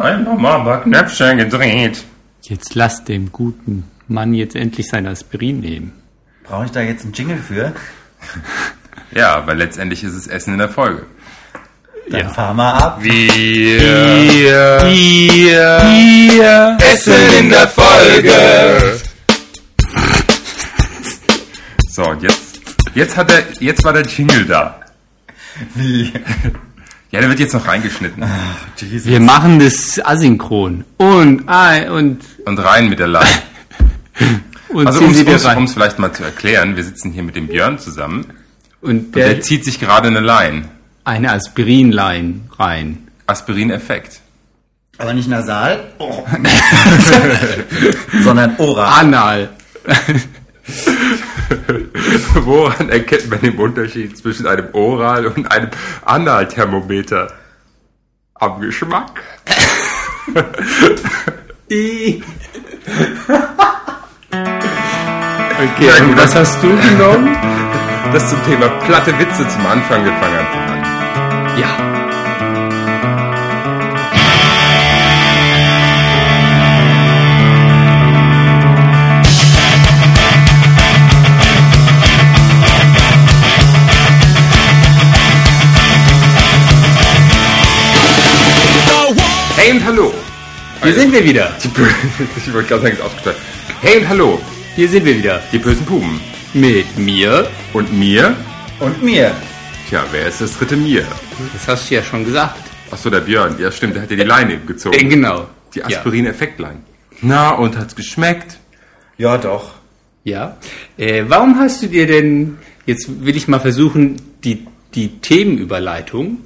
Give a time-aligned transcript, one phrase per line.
[0.00, 2.04] Einfach mal ein paar Knöpfchen gedreht.
[2.42, 5.92] Jetzt lass dem guten Mann jetzt endlich sein Aspirin nehmen.
[6.44, 7.72] Brauche ich da jetzt einen Jingle für?
[9.12, 11.04] Ja, weil letztendlich ist es Essen in der Folge.
[12.10, 12.98] Dann fahr mal ab.
[13.02, 19.00] Wir, Hier Essen in der Folge.
[21.88, 22.60] So, und jetzt,
[22.94, 24.80] jetzt hat er, jetzt war der Jingle da.
[25.74, 26.12] Wie?
[27.10, 28.22] Ja, der wird jetzt noch reingeschnitten.
[28.76, 29.06] Jesus.
[29.06, 30.84] Wir machen das asynchron.
[30.96, 33.26] Und, ein und, Und rein mit der Line.
[34.68, 38.26] und Also um es vielleicht mal zu erklären, wir sitzen hier mit dem Björn zusammen.
[38.80, 40.68] Und Der, der, zieht sich gerade eine Line.
[41.04, 43.08] eine Aspirinlein rein.
[43.26, 44.20] Aspirin-Effekt.
[44.98, 46.24] Aber nicht nasal, oh.
[48.22, 49.00] sondern oral.
[49.00, 49.48] Anal.
[52.34, 55.70] Woran erkennt man den Unterschied zwischen einem Oral- und einem
[56.04, 57.32] Analthermometer?
[58.34, 59.20] Am Geschmack.
[65.60, 67.36] Okay, und was hast du genommen?
[68.14, 70.04] Das zum Thema platte Witze zum Anfang.
[70.04, 71.58] Wir fangen einfach an.
[71.58, 71.89] Ja.
[90.82, 91.56] Hier sind wir wieder.
[92.36, 93.36] Ich wollte gerade sagen, ist ausgestellt.
[93.80, 94.40] Hey und hallo.
[94.76, 95.42] Hier sind wir wieder.
[95.52, 96.20] Die bösen Puben.
[96.54, 97.48] Mit mir.
[97.72, 98.34] Und mir?
[98.80, 99.34] Und mir.
[99.88, 101.04] Tja, wer ist das dritte mir?
[101.52, 102.58] Das hast du ja schon gesagt.
[102.90, 103.56] Achso, der Björn.
[103.58, 105.08] Ja, stimmt, der hat dir die Leine Äh, gezogen.
[105.08, 105.46] genau.
[105.74, 106.78] Die Aspirin-Effektlein.
[107.22, 108.58] Na, und hat's geschmeckt?
[109.18, 109.72] Ja, doch.
[110.24, 110.56] Ja.
[110.98, 111.04] ja.
[111.04, 116.38] Äh, warum hast du dir denn, jetzt will ich mal versuchen, die, die Themenüberleitung,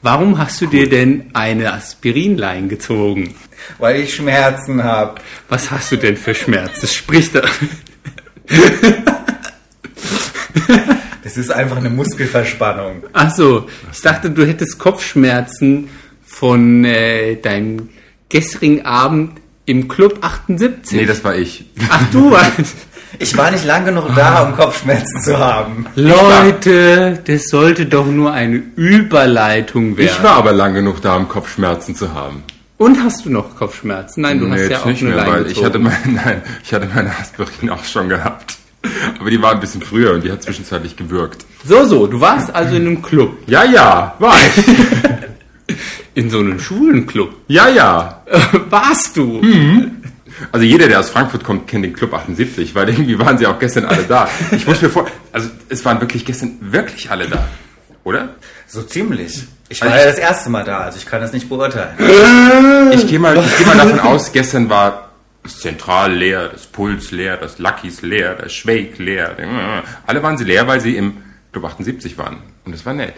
[0.00, 3.34] warum hast du dir denn eine Aspirinlein gezogen?
[3.78, 5.20] Weil ich Schmerzen habe.
[5.48, 6.86] Was hast du denn für Schmerzen?
[6.86, 7.42] Sprich da.
[11.22, 13.04] Das ist einfach eine Muskelverspannung.
[13.12, 15.88] Ach so, ich dachte, du hättest Kopfschmerzen
[16.24, 17.88] von äh, deinem
[18.28, 20.98] gestrigen Abend im Club 78.
[20.98, 21.66] Nee, das war ich.
[21.88, 22.74] Ach du warst.
[23.18, 25.86] Ich war nicht lang genug da, um Kopfschmerzen zu haben.
[25.94, 30.10] Leute, das sollte doch nur eine Überleitung werden.
[30.10, 32.42] Ich war aber lang genug da, um Kopfschmerzen zu haben.
[32.82, 34.22] Und hast du noch Kopfschmerzen?
[34.22, 36.74] Nein, du Nee, hast ja auch nicht eine mehr, weil ich hatte, mein, nein, ich
[36.74, 38.56] hatte meine Aspirin auch schon gehabt.
[39.20, 41.46] Aber die war ein bisschen früher und die hat zwischenzeitlich gewirkt.
[41.64, 43.38] So, so, du warst also in einem Club.
[43.46, 44.64] Ja, ja, war ich.
[46.14, 47.32] In so einem Schulenclub.
[47.46, 48.22] Ja, ja.
[48.68, 49.40] warst du?
[50.50, 53.60] Also jeder, der aus Frankfurt kommt, kennt den Club 78, weil irgendwie waren sie auch
[53.60, 54.28] gestern alle da.
[54.50, 57.48] Ich muss mir vor, also es waren wirklich gestern wirklich alle da,
[58.04, 58.34] oder?
[58.66, 59.44] So ziemlich.
[59.68, 61.94] Ich Also war ich- ja das erste Mal da, also ich kann das nicht beurteilen.
[62.92, 65.10] Ich gehe mal, ich gehe mal davon aus, gestern war
[65.42, 69.34] das Zentral leer, das Puls leer, das Luckys leer, das Schweig leer.
[70.06, 71.16] Alle waren sie leer, weil sie im
[71.52, 72.38] Club 78 waren.
[72.64, 73.14] Und das war nett.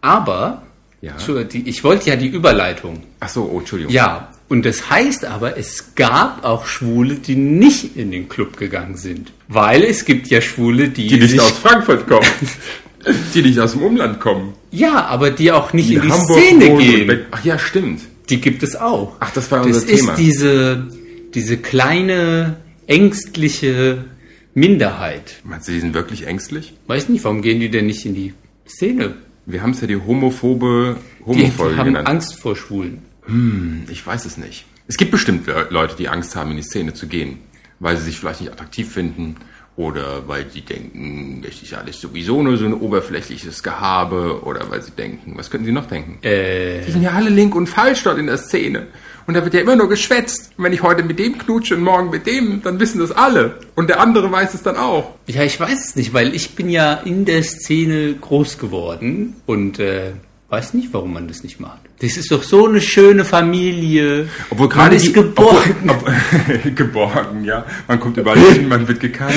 [0.00, 0.62] Aber,
[1.00, 1.16] Ja.
[1.16, 3.02] zur, die, ich wollte ja die Überleitung.
[3.20, 3.92] Ach so, oh, Entschuldigung.
[3.94, 8.96] Ja, und das heißt aber, es gab auch Schwule, die nicht in den Club gegangen
[8.96, 9.32] sind.
[9.48, 12.26] Weil es gibt ja Schwule, die, Die nicht sich, aus Frankfurt kommen.
[13.34, 14.54] Die nicht aus dem Umland kommen.
[14.70, 17.20] Ja, aber die auch nicht Die in die Hamburg Szene wohnen gehen.
[17.30, 18.00] Ach ja, stimmt.
[18.30, 19.16] Die gibt es auch.
[19.20, 20.14] Ach, das war Das unser ist Thema.
[20.14, 20.88] diese,
[21.34, 24.04] diese kleine, ängstliche
[24.54, 25.40] Minderheit.
[25.44, 26.74] Meinst du, die sind wirklich ängstlich?
[26.86, 28.34] Weiß nicht, warum gehen die denn nicht in die
[28.68, 29.14] Szene?
[29.46, 32.06] Wir haben es ja die homophobe Die Homofolge haben genannt.
[32.08, 33.02] Angst vor Schwulen.
[33.90, 34.64] Ich weiß es nicht.
[34.88, 37.38] Es gibt bestimmt Le- Leute, die Angst haben, in die Szene zu gehen,
[37.80, 39.36] weil sie sich vielleicht nicht attraktiv finden
[39.76, 44.82] oder weil sie denken, das ist alles sowieso nur so ein oberflächliches Gehabe oder weil
[44.82, 46.18] sie denken, was könnten sie noch denken?
[46.22, 48.88] Äh, Die sind ja alle link und falsch dort in der Szene.
[49.26, 50.50] Und da wird ja immer nur geschwätzt.
[50.58, 53.60] Und wenn ich heute mit dem knutsche und morgen mit dem, dann wissen das alle.
[53.76, 55.14] Und der andere weiß es dann auch.
[55.28, 59.78] ja, ich weiß es nicht, weil ich bin ja in der Szene groß geworden und
[59.78, 60.12] äh,
[60.48, 61.81] weiß nicht, warum man das nicht macht.
[62.02, 64.28] Das ist doch so eine schöne Familie.
[64.50, 65.88] Obwohl man gerade ist die- geborgen.
[65.88, 66.12] Obwohl,
[66.66, 67.64] ob, geborgen, ja.
[67.86, 69.32] Man kommt überall hin, man wird gekannt.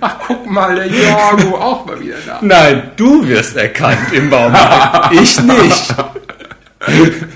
[0.00, 2.40] Ach, guck mal, der Jorgo auch mal wieder da.
[2.42, 5.14] Nein, du wirst erkannt im Baumarkt.
[5.14, 5.94] ich nicht.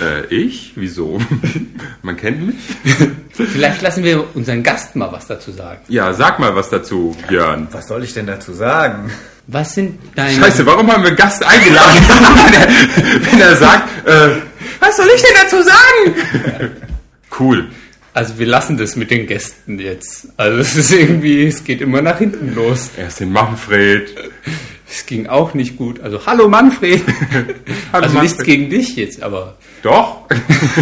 [0.00, 0.72] Äh, ich?
[0.76, 1.20] Wieso?
[2.02, 2.56] Man kennt mich?
[3.32, 5.80] Vielleicht lassen wir unseren Gast mal was dazu sagen.
[5.88, 7.68] Ja, sag mal was dazu, Björn.
[7.72, 9.10] Was soll ich denn dazu sagen?
[9.50, 10.38] Was sind deine...
[10.38, 12.02] Scheiße, warum haben wir Gast eingeladen,
[12.44, 14.28] wenn er, wenn er sagt, äh,
[14.78, 16.70] was soll ich denn dazu sagen?
[17.40, 17.68] Cool.
[18.12, 20.28] Also wir lassen das mit den Gästen jetzt.
[20.36, 22.90] Also es ist irgendwie, es geht immer nach hinten los.
[22.98, 24.14] Erst den Manfred,
[24.90, 26.00] Es ging auch nicht gut.
[26.00, 27.02] Also, hallo Manfred.
[27.92, 28.46] Hallo also nichts Manfred.
[28.46, 30.26] gegen dich jetzt, aber Doch,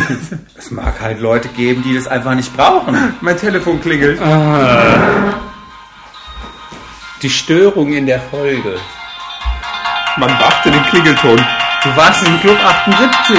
[0.59, 2.97] Es mag halt Leute geben, die das einfach nicht brauchen.
[3.21, 4.19] mein Telefon klingelt.
[7.23, 8.79] Die Störung in der Folge.
[10.19, 11.37] Man beachte den Klingelton.
[11.83, 13.37] Du warst im Club 78.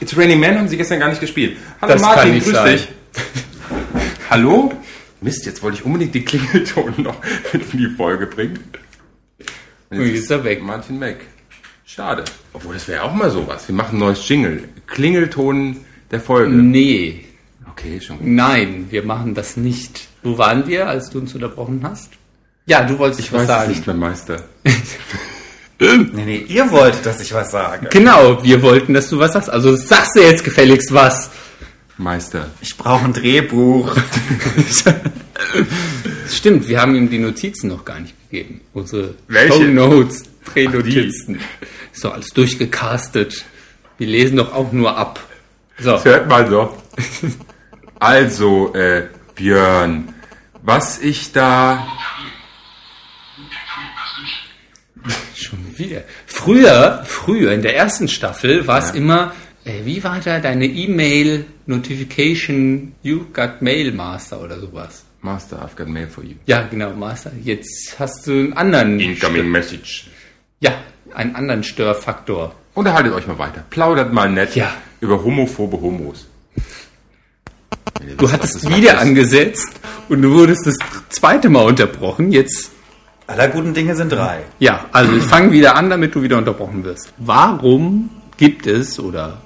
[0.00, 1.56] It's Raining Man haben sie gestern gar nicht gespielt.
[1.80, 2.72] Hallo Das Martin, grüß sein.
[2.76, 2.88] dich.
[4.30, 4.72] Hallo?
[5.20, 7.16] Mist, jetzt wollte ich unbedingt den Klingelton noch
[7.52, 8.58] in die Folge bringen.
[9.90, 10.62] Und jetzt ist er weg.
[10.62, 11.16] Martin Mack.
[11.84, 12.24] Schade.
[12.52, 13.66] Obwohl, das wäre auch mal sowas.
[13.68, 14.68] Wir machen ein neues Jingle.
[14.86, 16.50] Klingelton der Folge.
[16.50, 17.24] Nee,
[17.68, 18.26] Okay, schon gut.
[18.26, 20.08] nein, wir machen das nicht.
[20.22, 22.10] Wo waren wir, als du uns unterbrochen hast?
[22.66, 23.70] Ja, du wolltest Ich was weiß sagen.
[23.70, 24.36] nicht mehr, Meister.
[25.82, 27.88] Nee, nee, ihr wolltet, dass ich was sage.
[27.90, 29.48] Genau, wir wollten, dass du was sagst.
[29.48, 31.30] Also sagst du jetzt gefälligst was.
[31.96, 32.50] Meister.
[32.60, 33.96] Ich brauche ein Drehbuch.
[36.28, 38.60] Stimmt, wir haben ihm die Notizen noch gar nicht gegeben.
[38.74, 39.54] Unsere Welche?
[39.54, 41.40] Show Notes, Drehnotizen.
[41.94, 43.44] Ist doch alles durchgecastet.
[43.98, 45.20] Wir lesen doch auch nur ab.
[45.78, 46.76] So, Das hört mal so.
[47.98, 50.14] Also, äh, Björn,
[50.62, 51.86] was ich da...
[55.42, 56.02] schon wieder.
[56.26, 59.32] Früher, früher, in der ersten Staffel war es immer,
[59.64, 65.04] äh, wie war da deine E-Mail Notification, you got Mail Master oder sowas?
[65.22, 66.34] Master, I've got mail for you.
[66.46, 67.30] Ja, genau, Master.
[67.44, 70.06] Jetzt hast du einen anderen, Incoming Message.
[70.60, 70.72] ja,
[71.14, 72.54] einen anderen Störfaktor.
[72.72, 73.64] Unterhaltet euch mal weiter.
[73.68, 74.72] Plaudert mal nett Ja.
[75.00, 76.26] über homophobe Homos.
[78.16, 79.72] Du hattest wieder angesetzt
[80.08, 80.76] und du wurdest das
[81.10, 82.32] zweite Mal unterbrochen.
[82.32, 82.70] Jetzt,
[83.30, 84.40] Aller guten Dinge sind drei.
[84.58, 87.12] ja, also ich fange wieder an, damit du wieder unterbrochen wirst.
[87.18, 89.38] Warum gibt es oder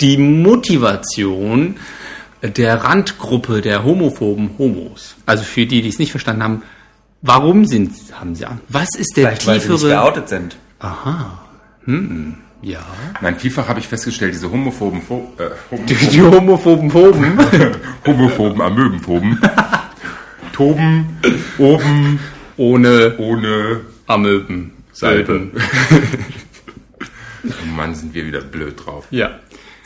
[0.00, 1.76] die Motivation
[2.42, 5.16] der Randgruppe der homophoben Homos?
[5.26, 6.62] Also für die, die es nicht verstanden haben,
[7.22, 8.62] warum sind, haben sie Angst?
[8.68, 10.00] Was ist der Vielleicht, weil sie nicht tiefere?
[10.02, 10.56] geoutet sind.
[12.62, 12.80] Ja.
[13.20, 17.38] Nein, vielfach habe ich festgestellt, diese homophoben, Pho äh, Die, homophoben, die homophoben Phoben.
[18.06, 19.38] homophoben Amöbenphoben,
[20.52, 21.18] toben,
[21.58, 22.18] oben,
[22.56, 24.72] Ohne ohne Amöben.
[24.92, 25.26] Salbe.
[25.26, 25.52] Salben.
[27.48, 29.06] Oh Mann, sind wir wieder blöd drauf.
[29.10, 29.38] Ja.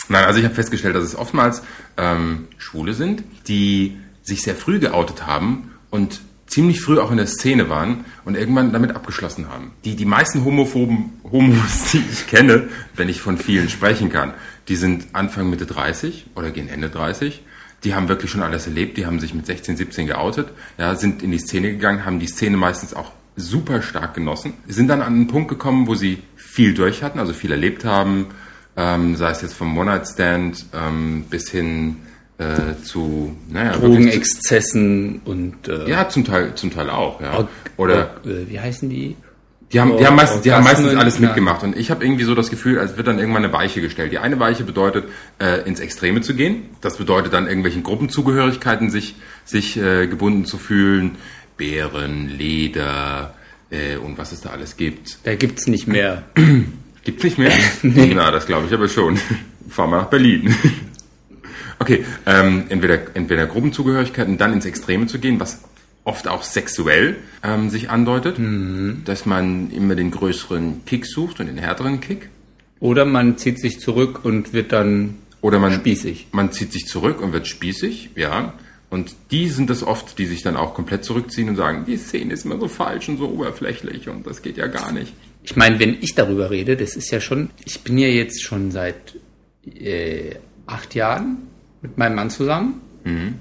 [0.08, 1.62] Nein, also ich habe festgestellt, dass es oftmals
[1.96, 7.26] ähm, Schwule sind, die sich sehr früh geoutet haben und ziemlich früh auch in der
[7.26, 9.72] Szene waren und irgendwann damit abgeschlossen haben.
[9.84, 14.34] Die, die meisten homophoben Homos, die ich kenne, wenn ich von vielen sprechen kann,
[14.68, 17.42] die sind Anfang Mitte 30 oder gehen Ende 30.
[17.84, 20.48] Die haben wirklich schon alles erlebt, die haben sich mit 16, 17 geoutet,
[20.78, 24.88] ja, sind in die Szene gegangen, haben die Szene meistens auch super stark genossen, sind
[24.88, 28.26] dann an einen Punkt gekommen, wo sie viel durch hatten, also viel erlebt haben,
[28.76, 31.96] ähm, sei es jetzt vom One-Night-Stand ähm, bis hin
[32.38, 37.48] äh, zu, naja, Drogenexzessen und äh, ja, zum Teil, zum Teil auch, ja.
[37.76, 39.16] Oder äh, wie heißen die?
[39.72, 42.34] Die haben, die haben meistens, die haben meistens alles mitgemacht und ich habe irgendwie so
[42.34, 44.10] das Gefühl, als wird dann irgendwann eine Weiche gestellt.
[44.10, 45.04] Die eine Weiche bedeutet,
[45.38, 46.64] äh, ins Extreme zu gehen.
[46.80, 49.14] Das bedeutet dann irgendwelchen Gruppenzugehörigkeiten sich,
[49.44, 51.16] sich äh, gebunden zu fühlen.
[51.56, 53.34] Bären, Leder
[53.70, 55.18] äh, und was es da alles gibt.
[55.24, 56.22] Da gibt's nicht mehr.
[57.04, 57.52] Gibt's nicht mehr?
[57.82, 59.18] Na, das glaube ich aber schon.
[59.68, 60.54] Fahren wir nach Berlin.
[61.82, 65.62] Okay, ähm, entweder, entweder Gruppenzugehörigkeiten, dann ins Extreme zu gehen, was
[66.10, 68.36] oft auch sexuell ähm, sich andeutet,
[69.04, 72.28] dass man immer den größeren Kick sucht und den härteren Kick.
[72.80, 76.26] Oder man zieht sich zurück und wird dann Oder man, spießig.
[76.32, 78.54] man zieht sich zurück und wird spießig, ja.
[78.90, 82.34] Und die sind es oft, die sich dann auch komplett zurückziehen und sagen, die Szene
[82.34, 85.12] ist immer so falsch und so oberflächlich und das geht ja gar nicht.
[85.44, 88.72] Ich meine, wenn ich darüber rede, das ist ja schon, ich bin ja jetzt schon
[88.72, 89.14] seit
[89.64, 90.34] äh,
[90.66, 91.38] acht Jahren
[91.82, 92.80] mit meinem Mann zusammen.
[93.04, 93.34] Mhm.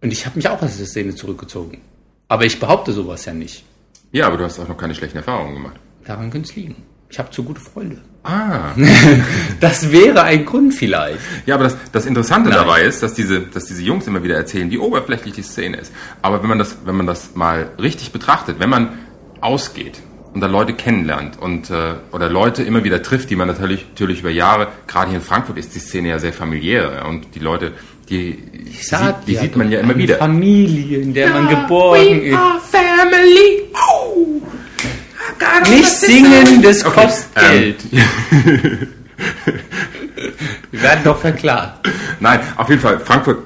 [0.00, 1.78] Und ich habe mich auch aus der Szene zurückgezogen.
[2.28, 3.64] Aber ich behaupte sowas ja nicht.
[4.12, 5.76] Ja, aber du hast auch noch keine schlechten Erfahrungen gemacht.
[6.04, 6.76] Daran könnte es liegen.
[7.10, 7.98] Ich habe zu gute Freunde.
[8.22, 8.72] Ah.
[9.60, 11.20] Das wäre ein Grund vielleicht.
[11.46, 12.58] Ja, aber das, das Interessante Nein.
[12.58, 15.92] dabei ist, dass diese, dass diese Jungs immer wieder erzählen, wie oberflächlich die Szene ist.
[16.22, 18.98] Aber wenn man das, wenn man das mal richtig betrachtet, wenn man
[19.40, 20.00] ausgeht
[20.34, 24.20] und da Leute kennenlernt und äh, oder Leute immer wieder trifft, die man natürlich, natürlich
[24.20, 27.72] über Jahre, gerade hier in Frankfurt ist die Szene ja sehr familiär und die Leute,
[28.10, 28.38] die,
[28.80, 30.16] sieht, die ja sieht man ja immer eine wieder.
[30.16, 32.38] Familie, in der man geborgen ist.
[32.70, 33.62] family.
[33.74, 34.42] Oh.
[35.70, 37.84] Nicht singen, das Okay, kostet Geld.
[40.70, 41.88] Wir werden doch verklagt.
[42.20, 43.38] Nein, auf jeden Fall, Frankfurt,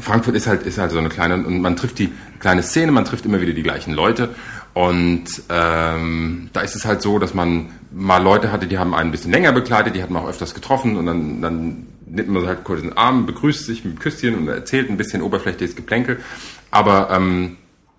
[0.00, 3.04] Frankfurt ist halt, ist halt so eine kleine, und man trifft die kleine Szene, man
[3.04, 4.34] trifft immer wieder die gleichen Leute.
[4.74, 9.08] Und ähm, da ist es halt so, dass man mal Leute hatte, die haben einen
[9.08, 12.46] ein bisschen länger begleitet, die hat man auch öfters getroffen und dann, dann nimmt man
[12.46, 16.20] halt kurz den Arm, begrüßt sich mit einem Küsschen und erzählt ein bisschen oberflächliches Geplänkel.
[16.70, 17.56] Aber ähm,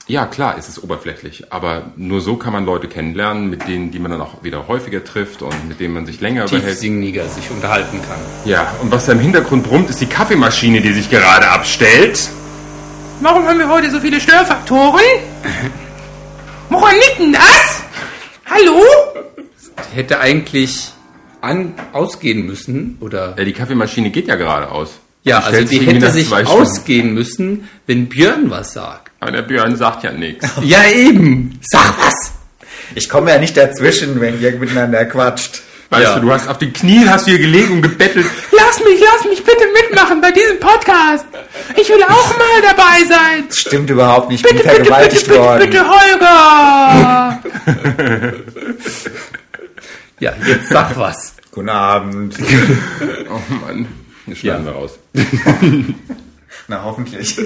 [0.08, 4.00] Ja, klar, ist es oberflächlich, aber nur so kann man Leute kennenlernen, mit denen, die
[4.00, 6.66] man dann auch wieder häufiger trifft und mit denen man sich länger überhält.
[6.66, 8.18] Tiefsinniger sich unterhalten kann.
[8.46, 12.28] Ja, und was da im Hintergrund brummt, ist die Kaffeemaschine, die sich gerade abstellt.
[13.22, 15.01] Warum haben wir heute so viele Störfaktoren?
[16.70, 17.84] Woran liegt denn das?
[18.46, 18.82] Hallo?
[19.94, 20.92] Hätte eigentlich
[21.41, 23.36] an, ausgehen müssen, oder?
[23.38, 25.00] Ja, die Kaffeemaschine geht ja gerade aus.
[25.24, 29.12] Ja, Die also stellt die hätte sich ausgehen müssen, wenn Björn was sagt.
[29.19, 30.48] Aber der Björn sagt ja nichts.
[30.63, 31.60] Ja, eben.
[31.62, 32.31] Sag was.
[32.96, 35.62] Ich komme ja nicht dazwischen, wenn ihr miteinander quatscht.
[35.91, 36.15] Weißt Ja.
[36.15, 38.27] du, du hast auf den Knien hast du hier gelegen und gebettelt.
[38.51, 41.25] Lass mich, lass mich bitte mitmachen bei diesem Podcast.
[41.75, 43.46] Ich will auch mal dabei sein.
[43.51, 44.46] Stimmt überhaupt nicht.
[44.46, 47.39] Ich bin Bitte, bitte, bitte, bitte, bitte, Holger.
[50.19, 51.35] Ja, jetzt sag was.
[51.51, 52.35] Guten Abend.
[53.31, 53.88] Oh Mann,
[54.25, 54.97] das schneiden wir raus.
[56.67, 57.39] Na, hoffentlich.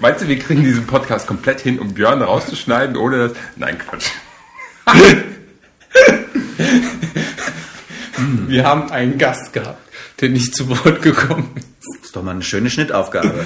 [0.00, 3.32] Meinst du, wir kriegen diesen Podcast komplett hin, um Björn rauszuschneiden, ohne das...
[3.56, 4.10] Nein, Quatsch.
[8.46, 9.80] Wir haben einen Gast gehabt,
[10.20, 11.68] der nicht zu Wort gekommen ist.
[11.80, 13.44] Das ist doch mal eine schöne Schnittaufgabe.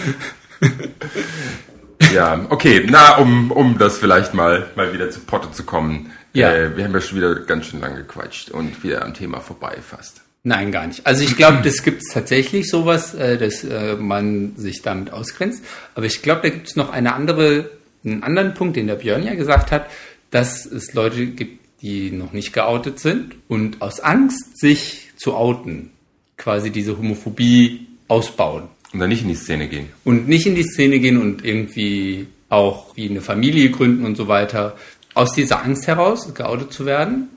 [2.12, 6.12] Ja, okay, na, um, um das vielleicht mal, mal wieder zu Potte zu kommen.
[6.36, 6.54] Ja.
[6.54, 9.78] Äh, wir haben ja schon wieder ganz schön lange gequatscht und wieder am Thema vorbei
[9.80, 10.20] fast.
[10.42, 11.04] Nein, gar nicht.
[11.06, 15.64] Also ich glaube, das gibt es tatsächlich sowas, äh, dass äh, man sich damit ausgrenzt.
[15.94, 17.70] Aber ich glaube, da gibt es noch eine andere,
[18.04, 19.90] einen anderen Punkt, den der Björn ja gesagt hat,
[20.30, 25.90] dass es Leute gibt, die noch nicht geoutet sind und aus Angst, sich zu outen,
[26.36, 29.88] quasi diese Homophobie ausbauen Und dann nicht in die Szene gehen.
[30.04, 34.28] und nicht in die Szene gehen und irgendwie auch wie eine Familie gründen und so
[34.28, 34.76] weiter,
[35.16, 37.28] aus dieser Angst heraus geoutet zu werden.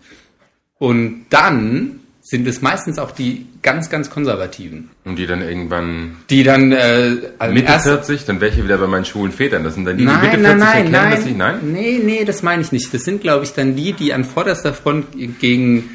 [0.78, 6.44] Und dann sind es meistens auch die ganz, ganz Konservativen, Und die dann irgendwann die
[6.44, 9.64] dann äh, also Mitte erst- 40, dann ich wieder bei meinen schwulen Vätern.
[9.64, 11.34] Das sind dann die, die Nein, Mitte nein, 40 nein, erkennen, nein, dass sie...
[11.34, 11.60] Nein?
[11.74, 12.94] Nee, nee, das meine ich nicht.
[12.94, 15.08] Das sind, glaube ich, dann die, die an vorderster Front
[15.40, 15.90] gegen,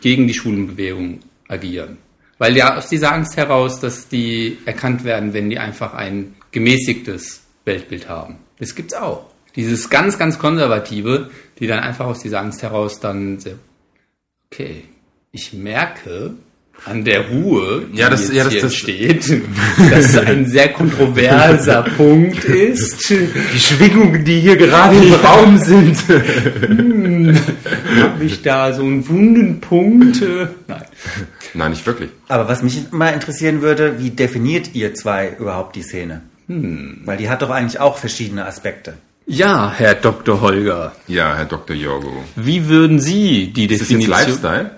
[0.00, 1.96] gegen die Schwulenbewegung agieren.
[2.38, 7.42] Weil ja aus dieser Angst heraus, dass die erkannt werden, wenn die einfach ein gemäßigtes
[7.64, 8.36] Weltbild haben.
[8.58, 9.26] Das gibt's auch.
[9.58, 13.38] Dieses ganz, ganz konservative, die dann einfach aus dieser Angst heraus dann,
[14.50, 14.84] okay,
[15.32, 16.34] ich merke
[16.84, 19.28] an der Ruhe, die Ja, das- jetzt ja, das- hier das- steht,
[19.90, 23.10] dass es ein sehr kontroverser Punkt ist.
[23.10, 25.96] Die Schwingungen, die hier gerade im Raum sind.
[28.00, 30.22] Habe ich da so einen wunden Punkt?
[30.68, 30.82] Nein.
[31.54, 32.10] Nein, nicht wirklich.
[32.28, 36.22] Aber was mich mal interessieren würde, wie definiert ihr zwei überhaupt die Szene?
[36.46, 38.94] Weil die hat doch eigentlich auch verschiedene Aspekte.
[39.30, 40.40] Ja, Herr Dr.
[40.40, 41.76] Holger, Ja, Herr Dr.
[41.76, 42.24] Jorgo.
[42.34, 44.26] wie würden Sie die Ist das jetzt Definition...
[44.26, 44.70] Lifestyle?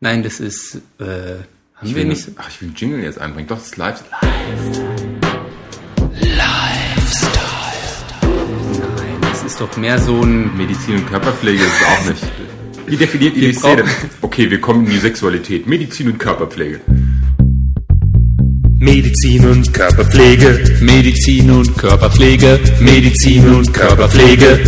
[0.00, 0.74] Nein, das ist...
[1.00, 1.36] Äh,
[1.82, 2.28] Ich will, nicht...
[2.36, 3.48] ach, ich will Jingle jetzt einbringen.
[3.48, 4.10] Doch, das ist Lifestyle.
[6.20, 6.96] Nein,
[9.22, 10.54] das ist doch mehr so ein...
[10.56, 12.22] Medizin und Körperpflege ist es auch nicht.
[12.86, 13.84] Wie definiert ihr die Szene?
[14.20, 15.66] Okay, wir kommen in die Sexualität.
[15.66, 16.80] Medizin und Körperpflege.
[18.78, 22.60] Medizin und Körperpflege, Medizin und Körperpflege.
[22.80, 24.60] Medizin und Körperpflege,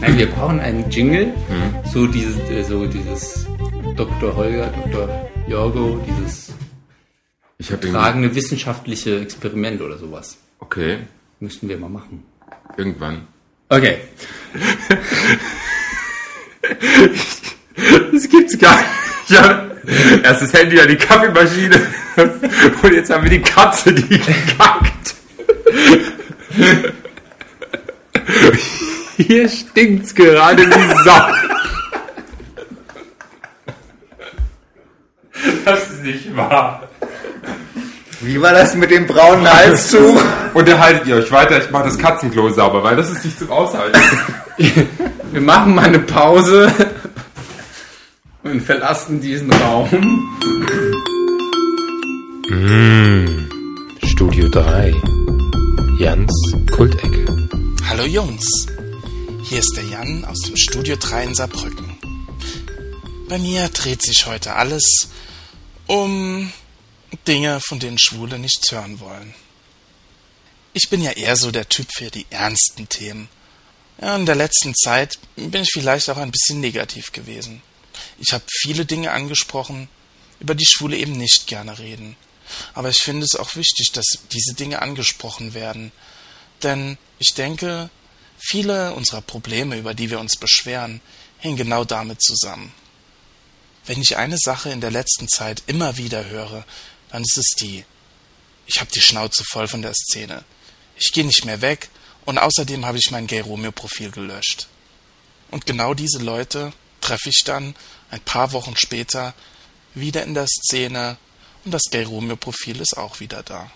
[0.00, 1.32] Nein, wir brauchen einen Jingle.
[1.92, 3.46] So dieses, äh, so dieses
[3.96, 4.34] Dr.
[4.36, 5.30] Holger, Dr.
[5.48, 6.52] Jorgo, dieses
[7.58, 7.98] Ich habe irgendwie...
[8.02, 10.38] tragende wissenschaftliche Experiment oder sowas.
[10.60, 10.98] Okay,
[11.40, 12.22] Müssten wir mal machen.
[12.76, 13.26] irgendwann.
[13.68, 13.98] Okay.
[18.12, 18.88] Das gibt's gar nicht.
[19.28, 19.63] Ja,
[20.22, 21.80] erst das Handy, dann die Kaffeemaschine.
[22.82, 25.14] Und jetzt haben wir die Katze, die kackt.
[29.16, 31.20] Hier stinkt's gerade wie Sau.
[35.64, 36.88] Das ist nicht wahr.
[38.20, 40.22] Wie war das mit dem braunen Halstuch?
[40.54, 43.98] Unterhaltet ihr euch weiter, ich mache das Katzenklo sauber, weil das ist nicht zum Aushalten.
[44.56, 46.72] Wir machen mal eine Pause
[48.44, 49.88] und verlassen diesen Raum.
[54.04, 54.94] Studio 3,
[55.98, 56.32] Jans
[56.70, 57.24] Kultecke.
[57.88, 58.44] Hallo Jungs,
[59.44, 61.98] hier ist der Jan aus dem Studio 3 in Saarbrücken.
[63.28, 65.08] Bei mir dreht sich heute alles
[65.86, 66.52] um
[67.26, 69.34] Dinge, von denen Schwule nichts hören wollen.
[70.74, 73.28] Ich bin ja eher so der Typ für die ernsten Themen.
[74.00, 77.62] Ja, in der letzten Zeit bin ich vielleicht auch ein bisschen negativ gewesen.
[78.18, 79.88] Ich habe viele Dinge angesprochen,
[80.40, 82.16] über die Schwule eben nicht gerne reden.
[82.74, 85.92] Aber ich finde es auch wichtig, dass diese Dinge angesprochen werden.
[86.62, 87.90] Denn ich denke,
[88.38, 91.00] viele unserer Probleme, über die wir uns beschweren,
[91.38, 92.72] hängen genau damit zusammen.
[93.86, 96.64] Wenn ich eine Sache in der letzten Zeit immer wieder höre,
[97.10, 97.84] dann ist es die.
[98.66, 100.44] Ich habe die Schnauze voll von der Szene.
[100.96, 101.90] ich gehe nicht mehr weg
[102.24, 104.68] und außerdem habe ich mein Gay Romeo Profil gelöscht.
[105.50, 106.72] Und genau diese Leute
[107.04, 107.74] treffe ich dann
[108.10, 109.34] ein paar Wochen später
[109.94, 111.18] wieder in der Szene
[111.64, 113.70] und das Gay Romeo Profil ist auch wieder da.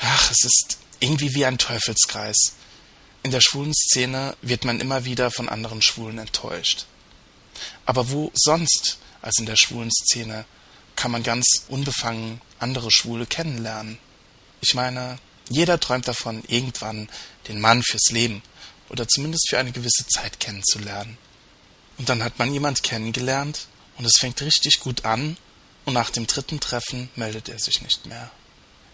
[0.00, 2.54] Ach, es ist irgendwie wie ein Teufelskreis.
[3.24, 6.86] In der schwulen Szene wird man immer wieder von anderen Schwulen enttäuscht.
[7.84, 10.44] Aber wo sonst als in der schwulen Szene
[10.96, 13.98] kann man ganz unbefangen andere Schwule kennenlernen?
[14.60, 17.08] Ich meine, jeder träumt davon, irgendwann
[17.48, 18.42] den Mann fürs Leben
[18.88, 21.18] oder zumindest für eine gewisse Zeit kennenzulernen.
[22.02, 25.36] Und dann hat man jemand kennengelernt und es fängt richtig gut an
[25.84, 28.28] und nach dem dritten Treffen meldet er sich nicht mehr.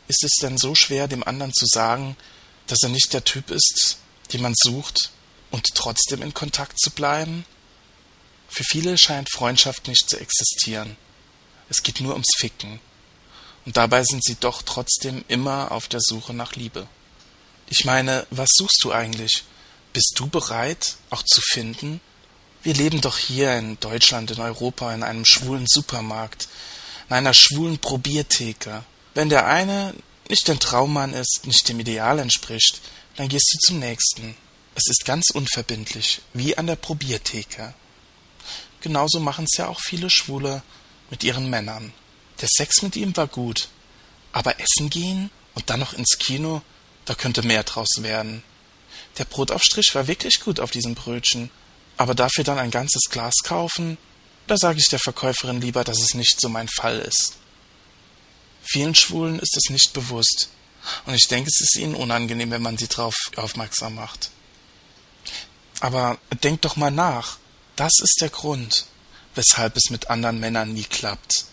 [0.08, 2.18] Ist es denn so schwer, dem anderen zu sagen,
[2.66, 3.96] dass er nicht der Typ ist,
[4.34, 5.10] den man sucht
[5.50, 7.46] und trotzdem in Kontakt zu bleiben?
[8.50, 10.98] Für viele scheint Freundschaft nicht zu existieren.
[11.70, 12.78] Es geht nur ums Ficken.
[13.64, 16.86] Und dabei sind sie doch trotzdem immer auf der Suche nach Liebe.
[17.70, 19.44] Ich meine, was suchst du eigentlich?
[19.94, 22.02] Bist du bereit, auch zu finden?
[22.68, 26.48] Wir leben doch hier in Deutschland, in Europa, in einem schwulen Supermarkt,
[27.08, 28.84] in einer schwulen Probiertheke.
[29.14, 29.94] Wenn der eine
[30.28, 32.82] nicht dein Traummann ist, nicht dem Ideal entspricht,
[33.16, 34.37] dann gehst du zum nächsten.
[34.75, 37.72] Es ist ganz unverbindlich, wie an der Probiertheke.
[38.82, 40.62] Genauso machen es ja auch viele Schwule
[41.08, 41.94] mit ihren Männern.
[42.42, 43.70] Der Sex mit ihm war gut,
[44.32, 46.60] aber essen gehen und dann noch ins Kino,
[47.06, 48.42] da könnte mehr draus werden.
[49.16, 51.50] Der Brotaufstrich war wirklich gut auf diesem Brötchen,
[51.99, 53.99] aber dafür dann ein ganzes Glas kaufen,
[54.47, 57.35] da sage ich der Verkäuferin lieber, dass es nicht so mein Fall ist.
[58.62, 60.49] Vielen Schwulen ist es nicht bewusst,
[61.07, 64.31] und ich denke, es ist ihnen unangenehm, wenn man sie darauf aufmerksam macht.
[65.81, 67.38] Aber denkt doch mal nach,
[67.76, 68.87] das ist der Grund,
[69.35, 71.45] weshalb es mit anderen Männern nie klappt.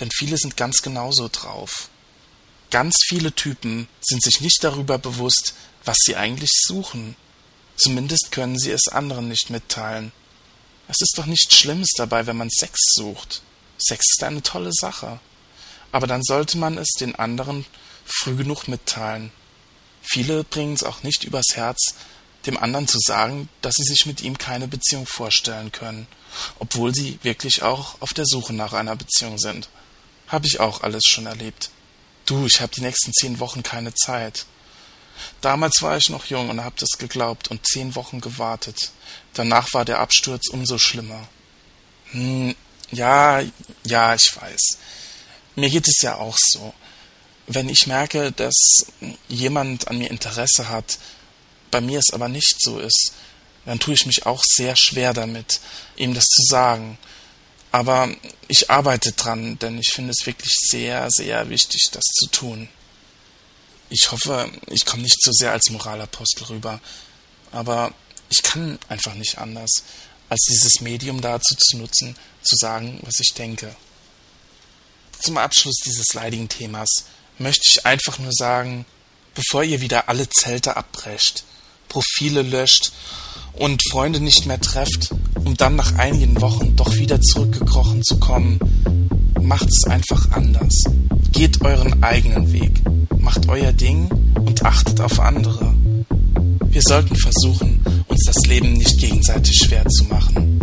[0.00, 1.88] Denn viele sind ganz genauso drauf.
[2.70, 7.16] Ganz viele Typen sind sich nicht darüber bewusst, was sie eigentlich suchen.
[7.78, 10.12] Zumindest können sie es anderen nicht mitteilen.
[10.88, 13.42] Es ist doch nichts Schlimmes dabei, wenn man Sex sucht.
[13.78, 15.20] Sex ist eine tolle Sache.
[15.92, 17.64] Aber dann sollte man es den anderen
[18.04, 19.30] früh genug mitteilen.
[20.02, 21.94] Viele bringen es auch nicht übers Herz,
[22.46, 26.06] dem anderen zu sagen, dass sie sich mit ihm keine Beziehung vorstellen können,
[26.58, 29.68] obwohl sie wirklich auch auf der Suche nach einer Beziehung sind.
[30.28, 31.70] Hab ich auch alles schon erlebt.
[32.26, 34.46] Du, ich hab die nächsten zehn Wochen keine Zeit.
[35.40, 38.90] Damals war ich noch jung und hab das geglaubt und zehn Wochen gewartet.
[39.34, 41.28] Danach war der Absturz umso schlimmer.
[42.12, 42.54] Hm,
[42.90, 43.42] ja,
[43.84, 44.78] ja, ich weiß.
[45.56, 46.72] Mir geht es ja auch so.
[47.46, 48.86] Wenn ich merke, dass
[49.28, 50.98] jemand an mir Interesse hat,
[51.70, 53.12] bei mir es aber nicht so ist,
[53.66, 55.60] dann tue ich mich auch sehr schwer damit,
[55.96, 56.98] ihm das zu sagen.
[57.70, 58.08] Aber
[58.48, 62.68] ich arbeite dran, denn ich finde es wirklich sehr, sehr wichtig, das zu tun.
[63.90, 66.80] Ich hoffe, ich komme nicht so sehr als Moralapostel rüber,
[67.52, 67.92] aber
[68.28, 69.70] ich kann einfach nicht anders,
[70.28, 73.74] als dieses Medium dazu zu nutzen, zu sagen, was ich denke.
[75.20, 76.88] Zum Abschluss dieses leidigen Themas
[77.38, 78.84] möchte ich einfach nur sagen,
[79.34, 81.44] bevor ihr wieder alle Zelte abbrecht,
[81.88, 82.92] Profile löscht
[83.54, 88.58] und Freunde nicht mehr trefft, um dann nach einigen Wochen doch wieder zurückgekrochen zu kommen,
[89.48, 90.74] macht es einfach anders.
[91.32, 92.82] Geht euren eigenen Weg,
[93.18, 95.72] macht euer Ding und achtet auf andere.
[96.68, 100.60] Wir sollten versuchen, uns das Leben nicht gegenseitig schwer zu machen.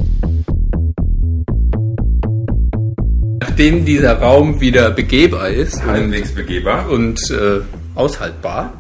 [3.40, 6.88] Nachdem dieser Raum wieder begehbar ist Halbwegs begehbar.
[6.90, 7.62] und äh,
[7.96, 8.74] aushaltbar,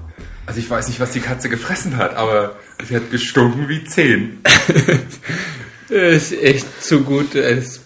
[0.46, 4.38] Also ich weiß nicht, was die Katze gefressen hat, aber sie hat gestunken wie zehn.
[5.90, 7.30] ist echt zu gut.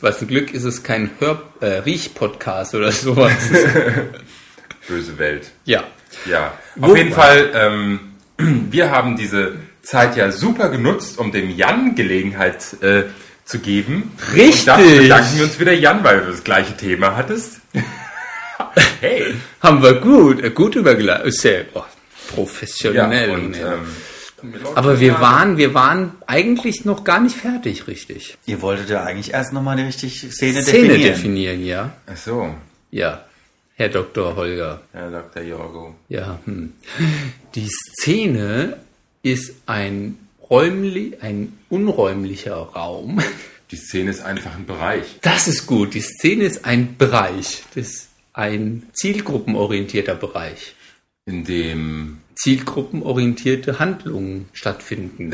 [0.02, 3.34] Was ein Glück ist es kein Hör äh, Riech-Podcast oder sowas.
[4.88, 5.52] Böse Welt.
[5.66, 5.84] ja.
[6.26, 8.00] Ja, Wo- auf jeden Fall, ähm,
[8.72, 13.04] wir haben diese Zeit ja super genutzt, um dem Jan Gelegenheit äh,
[13.46, 14.12] zu geben.
[14.34, 14.60] Richtig.
[14.62, 17.60] Und dafür bedanken wir uns wieder, Jan, weil du das gleiche Thema hattest.
[19.02, 19.36] hey.
[19.62, 21.34] Haben wir gut, äh, gut übergeleitet.
[21.36, 21.86] Sehr oh, Ja,
[22.36, 23.30] professionell.
[23.30, 23.58] und, ne?
[23.60, 23.88] ähm,
[24.76, 28.38] Aber wir waren, wir waren eigentlich noch gar nicht fertig, richtig.
[28.46, 31.02] Ihr wolltet ja eigentlich erst nochmal eine richtige Szene, Szene definieren.
[31.14, 31.94] definieren, ja.
[32.08, 32.56] Ach so,
[32.92, 33.26] Ja.
[33.76, 34.36] Herr Dr.
[34.36, 34.82] Holger.
[34.92, 35.42] Herr Dr.
[35.44, 35.96] Jorgo.
[36.10, 36.40] Ja.
[36.46, 36.74] Hm.
[37.56, 38.78] Die Szene
[39.24, 40.18] ist ein
[40.50, 43.22] räumli ein unräumlicher Raum.
[43.72, 45.06] Die Szene ist einfach ein Bereich.
[45.22, 45.94] Das ist gut.
[45.94, 47.64] Die Szene ist ein Bereich.
[47.76, 50.76] Das ist ein zielgruppenorientierter Bereich.
[51.26, 55.34] in dem zielgruppenorientierte Handlungen stattfinden.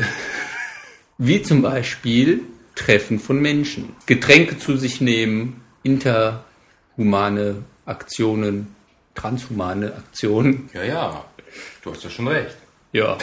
[1.18, 2.42] Wie zum Beispiel
[2.74, 8.74] Treffen von Menschen, Getränke zu sich nehmen, interhumane Aktionen,
[9.14, 10.68] transhumane Aktionen.
[10.74, 11.24] ja, ja,
[11.82, 12.56] du hast ja schon recht.
[12.92, 13.16] Ja,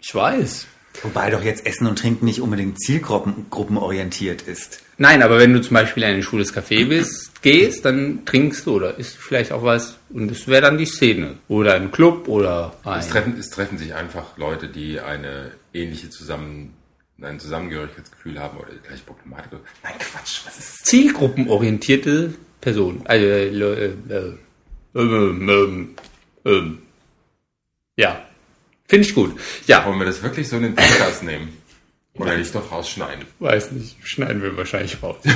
[0.00, 0.66] ich weiß.
[1.02, 4.82] Wobei doch jetzt Essen und Trinken nicht unbedingt zielgruppenorientiert ist.
[4.96, 8.74] Nein, aber wenn du zum Beispiel in ein schwules Café bist, gehst, dann trinkst du
[8.74, 11.36] oder isst vielleicht auch was und das wäre dann die Szene.
[11.46, 12.98] Oder ein Club oder ein...
[12.98, 16.74] Es treffen, es treffen sich einfach Leute, die eine ähnliche Zusammen,
[17.22, 19.52] ein Zusammengehörigkeitsgefühl haben oder die gleiche Problematik.
[19.84, 23.02] Nein, Quatsch, was ist zielgruppenorientierte Person.
[23.04, 24.32] Also, äh, äh, äh,
[24.96, 25.94] ähm, ähm,
[26.44, 26.78] ähm,
[27.96, 28.27] ja,
[28.88, 29.38] finde ich gut.
[29.66, 31.56] Ja, Wollen wir das wirklich so in den Podcast nehmen?
[32.14, 33.26] Oder nicht doch rausschneiden?
[33.38, 35.18] weiß nicht, schneiden wir wahrscheinlich raus.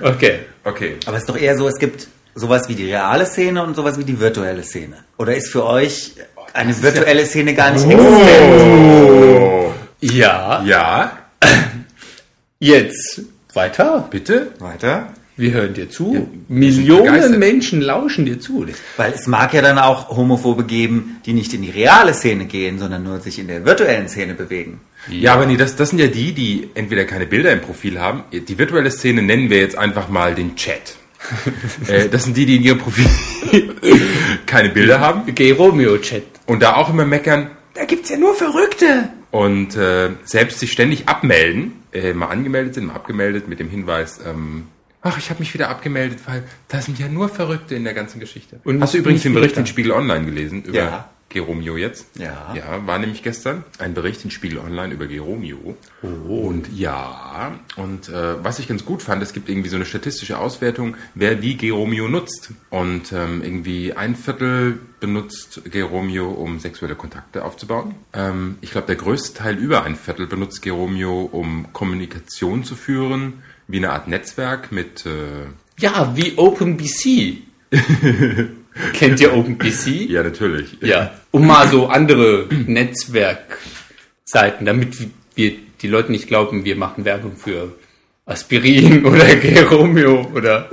[0.00, 0.40] okay.
[0.64, 0.96] Okay.
[1.06, 3.96] Aber es ist doch eher so, es gibt sowas wie die reale Szene und sowas
[3.98, 5.04] wie die virtuelle Szene.
[5.18, 6.14] Oder ist für euch
[6.52, 9.72] eine virtuelle Szene gar nicht existent?
[10.00, 11.18] Ja, Ja,
[12.58, 13.20] jetzt
[13.54, 14.08] weiter.
[14.10, 14.50] bitte?
[14.58, 15.12] Weiter?
[15.36, 16.12] Wir hören dir zu.
[16.12, 17.38] sind Millionen.
[17.38, 18.66] Menschen lauschen dir zu.
[18.96, 22.78] Weil es mag ja dann auch Homophobe geben, die nicht in die reale Szene gehen,
[22.78, 24.80] sondern nur sich in der virtuellen Szene bewegen.
[25.08, 28.24] Ja, aber nee, das, das sind ja die, die entweder keine Bilder im Profil haben.
[28.32, 30.96] Die virtuelle Szene nennen wir jetzt einfach mal den Chat.
[31.88, 33.06] äh, das sind die, die in ihrem Profil
[34.46, 36.24] keine Bilder haben Gay Romeo Chat.
[36.46, 39.08] und da auch immer meckern Da gibt's ja nur Verrückte.
[39.30, 44.18] und äh, selbst sich ständig abmelden, äh, mal angemeldet sind, mal abgemeldet mit dem Hinweis,
[44.26, 44.64] ähm,
[45.02, 48.20] ach, ich habe mich wieder abgemeldet, weil da sind ja nur Verrückte in der ganzen
[48.20, 48.60] Geschichte.
[48.64, 51.08] Und Hast du übrigens den Bericht in Spiegel Online gelesen über Ja.
[51.28, 52.06] Geromeo jetzt?
[52.18, 52.54] Ja.
[52.54, 55.76] Ja, war nämlich gestern ein Bericht in Spiegel Online über Geromeo.
[56.02, 60.36] Und ja, und äh, was ich ganz gut fand, es gibt irgendwie so eine statistische
[60.36, 62.50] Auswertung, wer wie Geromeo nutzt.
[62.68, 67.94] Und ähm, irgendwie ein Viertel benutzt Geromeo, um sexuelle Kontakte aufzubauen.
[68.12, 73.42] Ähm, ich glaube, der größte Teil, über ein Viertel, benutzt Geromeo, um Kommunikation zu führen,
[73.68, 75.06] wie eine Art Netzwerk mit...
[75.06, 75.46] Äh,
[75.78, 77.38] Ja, wie OpenBC.
[78.94, 80.08] Kennt ihr OpenBC?
[80.08, 80.78] ja, natürlich.
[80.80, 81.12] Ja.
[81.30, 84.96] Um mal so andere Netzwerkseiten, damit
[85.34, 87.74] wir die Leute nicht glauben, wir machen Werbung für
[88.26, 90.68] Aspirin oder Geromeo oder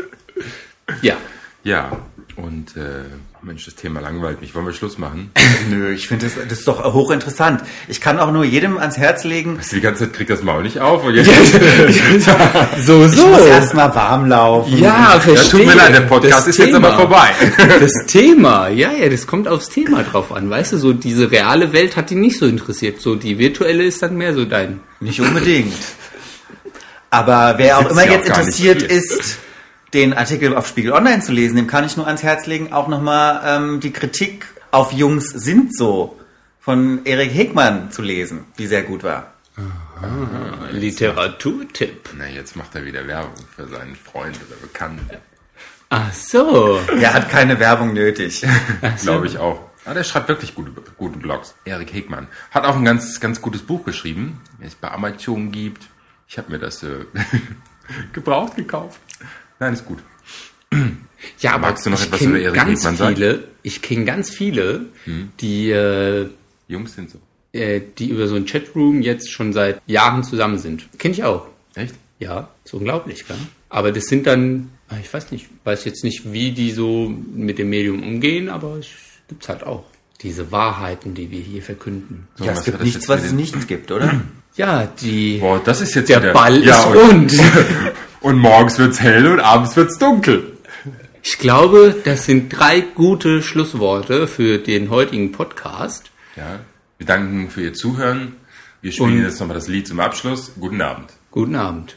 [1.01, 1.17] ja.
[1.63, 1.99] Ja,
[2.37, 3.03] und äh,
[3.41, 4.53] Mensch, das Thema langweilt mich.
[4.53, 5.31] Wollen wir Schluss machen?
[5.69, 7.61] Nö, ich finde das, das ist doch hochinteressant.
[7.87, 10.43] Ich kann auch nur jedem ans Herz legen, Hast du die ganze Zeit kriegt das
[10.43, 11.05] Maul nicht auf?
[11.05, 11.29] Und jetzt,
[12.85, 14.77] So, ich muss erstmal warm laufen.
[14.77, 15.51] Ja, ja, verstehe.
[15.51, 16.99] tut mir leid, der Podcast Das ist jetzt aber Thema.
[16.99, 17.29] vorbei.
[17.79, 20.49] Das Thema, ja, ja, das kommt aufs Thema drauf an.
[20.49, 22.99] Weißt du, so diese reale Welt hat die nicht so interessiert.
[22.99, 24.81] So die virtuelle ist dann mehr so dein.
[24.99, 25.73] Nicht unbedingt.
[27.09, 29.37] Aber wer auch immer ja jetzt interessiert ist,
[29.93, 32.87] den Artikel auf Spiegel Online zu lesen, dem kann ich nur ans Herz legen, auch
[32.87, 36.19] nochmal ähm, die Kritik auf Jungs sind so
[36.59, 39.33] von Erik Hegmann zu lesen, die sehr gut war.
[40.71, 42.09] Literaturtipp.
[42.17, 45.17] Na, jetzt macht er wieder Werbung für seinen Freund oder Bekannten.
[45.89, 46.79] Ach so.
[47.01, 48.45] Der hat keine Werbung nötig.
[49.01, 49.69] Glaube ich auch.
[49.85, 51.55] Ah, der schreibt wirklich gute, gute Blogs.
[51.65, 52.27] Erik Hegmann.
[52.51, 55.87] Hat auch ein ganz, ganz gutes Buch geschrieben, wenn es bei Amazon gibt.
[56.27, 57.05] Ich habe mir das äh,
[58.13, 58.99] gebraucht gekauft.
[59.59, 59.99] Nein, ist gut.
[61.39, 63.15] Ja, aber Magst du noch ich etwas über Erik ganz Hegmann sagen?
[63.15, 64.85] viele, ich kenne ganz viele,
[65.41, 66.29] die, äh,
[66.67, 67.19] Jungs sind so.
[67.51, 70.87] äh, die über so ein Chatroom jetzt schon seit Jahren zusammen sind.
[70.99, 71.45] Kenne ich auch.
[71.75, 71.95] Echt?
[72.19, 73.37] Ja, ist unglaublich, gell?
[73.69, 77.57] Aber das sind dann, ah, ich weiß nicht, weiß jetzt nicht, wie die so mit
[77.59, 78.87] dem Medium umgehen, aber es
[79.27, 79.83] gibt's halt auch.
[80.21, 82.27] Diese Wahrheiten, die wir hier verkünden.
[82.35, 84.21] So, Ja, es gibt nichts, was es nicht gibt, oder?
[84.57, 87.33] Ja, die, Boah, das ist jetzt der wieder, Ball ja, ist und, rund.
[88.21, 90.57] und morgens wird's hell und abends wird's dunkel.
[91.21, 96.11] Ich glaube, das sind drei gute Schlussworte für den heutigen Podcast.
[96.35, 96.59] Ja,
[96.97, 98.35] wir danken für Ihr Zuhören.
[98.81, 100.53] Wir spielen Und- jetzt nochmal das Lied zum Abschluss.
[100.59, 101.11] Guten Abend.
[101.31, 101.95] Guten Abend.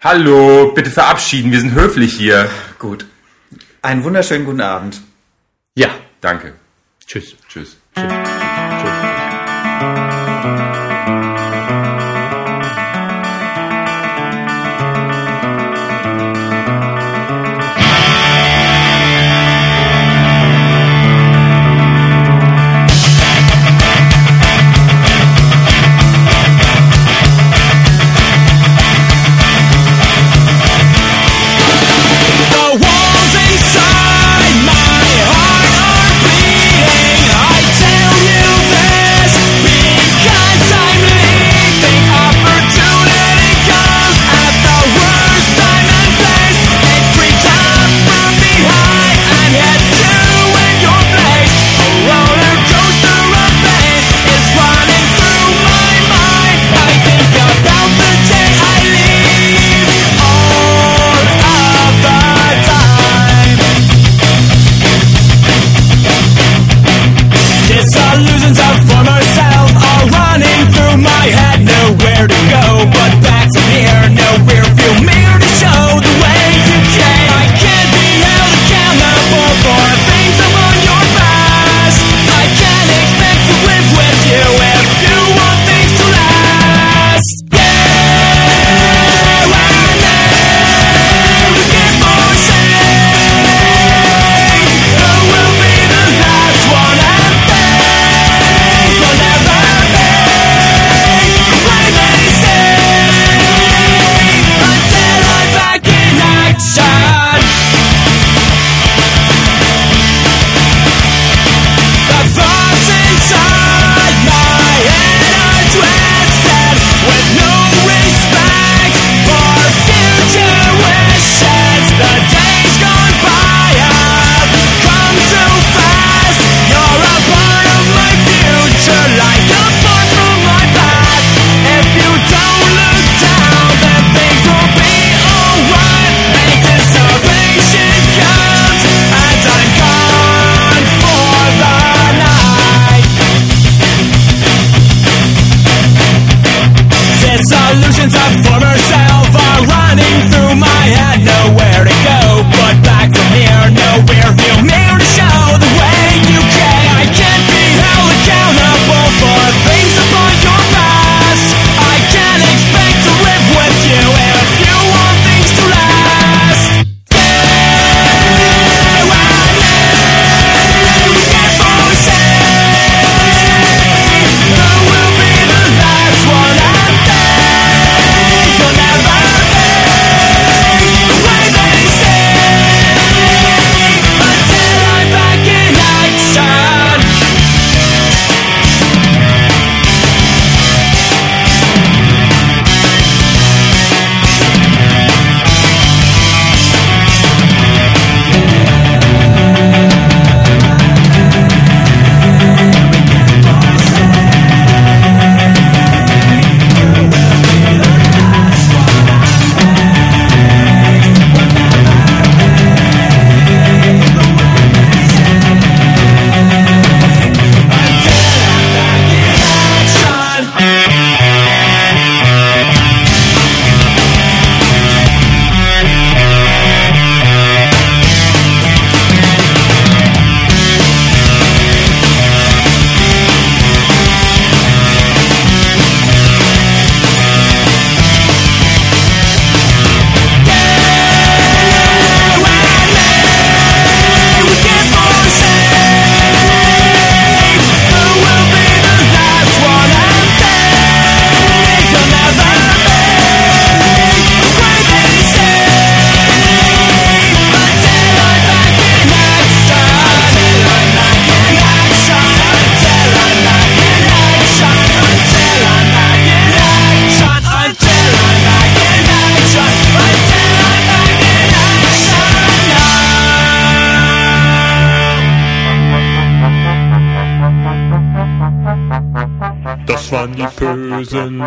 [0.00, 1.52] Hallo, bitte verabschieden.
[1.52, 2.50] Wir sind höflich hier.
[2.78, 3.06] Gut.
[3.82, 5.00] Einen wunderschönen guten Abend.
[5.76, 5.88] Ja,
[6.20, 6.54] Danke.
[7.06, 7.36] tschüss.
[7.48, 7.76] Tschüss.
[7.94, 8.08] tschüss.
[8.10, 8.35] tschüss.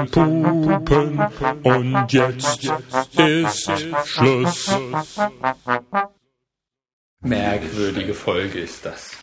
[0.08, 1.20] Pupen
[1.64, 2.72] und jetzt
[3.18, 3.72] ist
[4.06, 4.72] Schluss.
[7.22, 9.22] Merkwürdige Folge ist das.